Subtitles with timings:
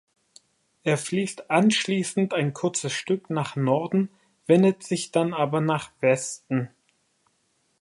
[0.83, 4.09] Er fließt anschließend ein kurzes Stück nach Norden,
[4.47, 6.71] wendet sich dann aber nach Westen.